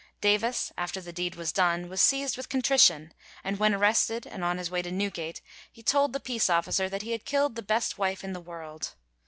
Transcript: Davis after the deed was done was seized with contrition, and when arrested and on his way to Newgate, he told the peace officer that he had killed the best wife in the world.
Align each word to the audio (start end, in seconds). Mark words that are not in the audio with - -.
Davis 0.19 0.71
after 0.79 0.99
the 0.99 1.13
deed 1.13 1.35
was 1.35 1.51
done 1.51 1.87
was 1.87 2.01
seized 2.01 2.35
with 2.35 2.49
contrition, 2.49 3.13
and 3.43 3.59
when 3.59 3.75
arrested 3.75 4.25
and 4.25 4.43
on 4.43 4.57
his 4.57 4.71
way 4.71 4.81
to 4.81 4.89
Newgate, 4.91 5.41
he 5.71 5.83
told 5.83 6.11
the 6.11 6.19
peace 6.19 6.49
officer 6.49 6.89
that 6.89 7.03
he 7.03 7.11
had 7.11 7.23
killed 7.23 7.55
the 7.55 7.61
best 7.61 7.99
wife 7.99 8.23
in 8.23 8.33
the 8.33 8.41
world. 8.41 8.95